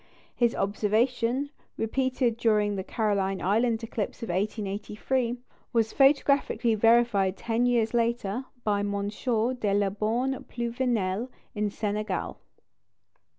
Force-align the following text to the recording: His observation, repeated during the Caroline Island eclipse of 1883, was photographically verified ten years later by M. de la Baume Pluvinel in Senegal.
His 0.35 0.55
observation, 0.55 1.51
repeated 1.77 2.35
during 2.35 2.75
the 2.75 2.83
Caroline 2.83 3.39
Island 3.39 3.83
eclipse 3.83 4.23
of 4.23 4.29
1883, 4.29 5.37
was 5.73 5.93
photographically 5.93 6.73
verified 6.73 7.37
ten 7.37 7.67
years 7.67 7.93
later 7.93 8.45
by 8.63 8.79
M. 8.79 8.93
de 9.09 9.73
la 9.75 9.91
Baume 9.91 10.43
Pluvinel 10.49 11.29
in 11.53 11.69
Senegal. 11.69 12.39